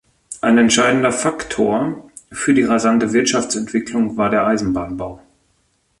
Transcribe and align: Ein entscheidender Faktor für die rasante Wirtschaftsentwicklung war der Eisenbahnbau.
Ein 0.41 0.57
entscheidender 0.57 1.11
Faktor 1.11 2.09
für 2.31 2.55
die 2.55 2.63
rasante 2.63 3.13
Wirtschaftsentwicklung 3.13 4.17
war 4.17 4.31
der 4.31 4.47
Eisenbahnbau. 4.47 5.21